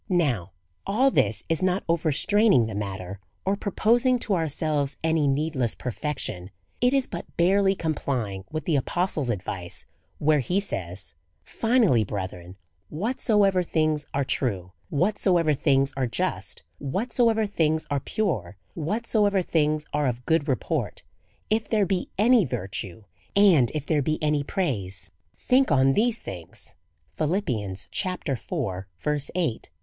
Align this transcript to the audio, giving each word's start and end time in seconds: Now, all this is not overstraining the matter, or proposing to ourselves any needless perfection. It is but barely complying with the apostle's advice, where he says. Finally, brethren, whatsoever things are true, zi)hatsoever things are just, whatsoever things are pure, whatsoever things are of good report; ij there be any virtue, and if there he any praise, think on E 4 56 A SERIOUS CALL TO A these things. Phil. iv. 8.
Now, 0.09 0.53
all 0.87 1.11
this 1.11 1.43
is 1.47 1.61
not 1.61 1.83
overstraining 1.87 2.65
the 2.65 2.73
matter, 2.73 3.19
or 3.45 3.55
proposing 3.55 4.17
to 4.21 4.33
ourselves 4.33 4.97
any 5.03 5.27
needless 5.27 5.75
perfection. 5.75 6.49
It 6.81 6.91
is 6.91 7.05
but 7.05 7.37
barely 7.37 7.75
complying 7.75 8.43
with 8.49 8.65
the 8.65 8.77
apostle's 8.77 9.29
advice, 9.29 9.85
where 10.17 10.39
he 10.39 10.59
says. 10.59 11.13
Finally, 11.43 12.03
brethren, 12.03 12.57
whatsoever 12.89 13.61
things 13.61 14.07
are 14.11 14.23
true, 14.23 14.71
zi)hatsoever 14.91 15.55
things 15.55 15.93
are 15.95 16.07
just, 16.07 16.63
whatsoever 16.79 17.45
things 17.45 17.85
are 17.91 17.99
pure, 17.99 18.57
whatsoever 18.73 19.43
things 19.43 19.85
are 19.93 20.07
of 20.07 20.25
good 20.25 20.47
report; 20.47 21.03
ij 21.51 21.67
there 21.67 21.85
be 21.85 22.09
any 22.17 22.43
virtue, 22.43 23.03
and 23.35 23.69
if 23.75 23.85
there 23.85 24.01
he 24.03 24.17
any 24.19 24.41
praise, 24.41 25.11
think 25.37 25.71
on 25.71 25.89
E 25.95 26.05
4 26.05 26.05
56 26.05 26.05
A 26.09 26.09
SERIOUS 26.11 26.25
CALL 27.17 27.27
TO 27.27 27.31
A 27.35 27.39
these 27.43 27.45
things. 27.53 28.47
Phil. 28.47 28.69
iv. 29.05 29.29
8. 29.35 29.69